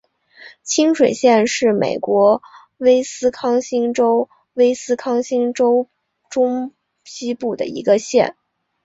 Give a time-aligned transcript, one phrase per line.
[0.63, 2.41] 清水县是美国
[2.77, 5.89] 威斯康辛州威斯康辛州
[6.27, 8.35] 中西部的一个县。